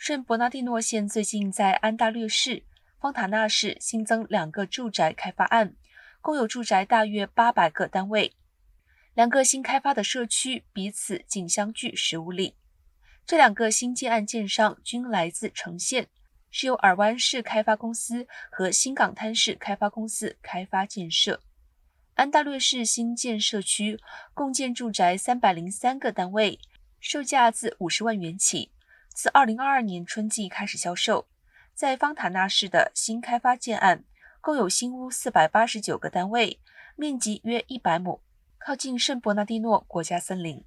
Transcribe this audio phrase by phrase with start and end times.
[0.00, 2.62] 圣伯纳蒂诺县最近在安大略市、
[2.98, 5.76] 方塔纳市新增两个住宅开发案，
[6.22, 8.34] 共有住宅大约八百个单位。
[9.12, 12.56] 两个新开发的社区彼此仅相距十五里。
[13.26, 16.08] 这两个新建案件上均来自城县，
[16.50, 21.42] 是由尔湾市开发公司和新港滩市开发公司开发建设。
[22.14, 24.00] 安大略市新建社区
[24.32, 26.58] 共建住宅三百零三个单位，
[27.00, 28.72] 售价自五十万元起。
[29.20, 31.26] 自二零二二年春季开始销售，
[31.74, 34.02] 在方塔纳市的新开发建案
[34.40, 36.58] 共有新屋四百八十九个单位，
[36.96, 38.22] 面积约一百亩，
[38.56, 40.64] 靠近圣伯纳蒂诺国家森林。